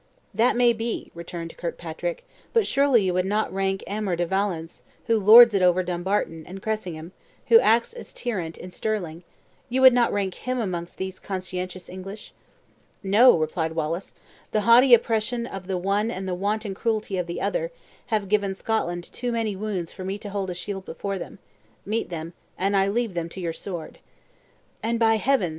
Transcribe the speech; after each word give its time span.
"That 0.33 0.55
may 0.57 0.73
be," 0.73 1.11
returned 1.13 1.55
Kirkpatrick; 1.57 2.25
"but 2.53 2.65
surely 2.65 3.03
you 3.03 3.13
would 3.13 3.23
not 3.27 3.53
rank 3.53 3.83
Aymer 3.85 4.15
de 4.15 4.25
Valence, 4.25 4.81
who 5.05 5.15
lords 5.19 5.53
it 5.53 5.61
over 5.61 5.83
Dumbarton, 5.83 6.43
and 6.47 6.59
Cressingham, 6.59 7.11
who 7.49 7.59
acts 7.59 7.91
the 7.91 8.03
tyrant 8.03 8.57
in 8.57 8.71
Stirling 8.71 9.23
you 9.69 9.79
would 9.83 9.93
not 9.93 10.11
rank 10.11 10.35
them 10.43 10.57
amongst 10.59 10.97
these 10.97 11.19
conscientious 11.19 11.87
English?" 11.87 12.33
"No," 13.03 13.37
replied 13.37 13.73
Wallace; 13.75 14.15
"the 14.51 14.61
haughty 14.61 14.95
oppression 14.95 15.45
of 15.45 15.67
the 15.67 15.77
one 15.77 16.09
and 16.09 16.27
the 16.27 16.33
wanton 16.33 16.73
cruelty 16.73 17.17
of 17.19 17.27
the 17.27 17.39
other, 17.39 17.69
have 18.07 18.27
given 18.27 18.55
Scotland 18.55 19.03
too 19.03 19.31
many 19.31 19.55
wounds 19.55 19.91
for 19.91 20.03
me 20.03 20.17
to 20.17 20.31
hold 20.31 20.49
a 20.49 20.55
shield 20.55 20.83
before 20.83 21.19
them; 21.19 21.37
meet 21.85 22.09
them, 22.09 22.33
and 22.57 22.75
I 22.75 22.87
leave 22.87 23.13
them 23.13 23.29
to 23.29 23.39
your 23.39 23.53
sword." 23.53 23.99
"And 24.81 24.97
by 24.99 25.17
heavens!" 25.17 25.49